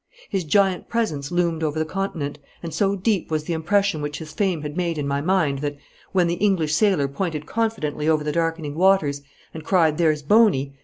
[0.29, 4.33] His giant presence loomed over the continent, and so deep was the impression which his
[4.33, 5.77] fame had made in my mind that,
[6.11, 9.21] when the English sailor pointed confidently over the darkening waters,
[9.53, 10.73] and cried 'There's Boney!'